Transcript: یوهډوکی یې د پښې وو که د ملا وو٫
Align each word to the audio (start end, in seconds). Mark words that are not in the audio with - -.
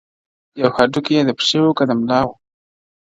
یوهډوکی 0.61 1.13
یې 1.17 1.21
د 1.25 1.31
پښې 1.37 1.57
وو 1.63 1.77
که 1.77 1.83
د 1.89 1.91
ملا 1.99 2.19
وو٫ 2.25 2.33